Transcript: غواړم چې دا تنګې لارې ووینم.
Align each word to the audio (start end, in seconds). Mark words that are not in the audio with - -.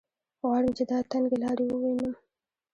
غواړم 0.41 0.71
چې 0.77 0.83
دا 0.91 0.99
تنګې 1.11 1.37
لارې 1.43 1.65
ووینم. 1.69 2.13